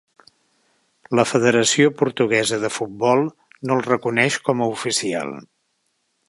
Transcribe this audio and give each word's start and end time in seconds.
La 1.19 1.25
Federació 1.31 1.91
Portuguesa 1.99 2.59
de 2.63 2.71
Futbol 2.77 3.21
no 3.69 3.77
el 3.81 3.87
reconeix 3.91 4.39
com 4.49 4.65
a 4.65 4.71
oficial. 4.79 5.37